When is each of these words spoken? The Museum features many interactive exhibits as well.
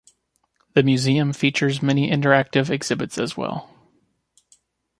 The 0.73 0.81
Museum 0.81 1.31
features 1.31 1.83
many 1.83 2.09
interactive 2.09 2.71
exhibits 2.71 3.19
as 3.19 3.37
well. 3.37 3.69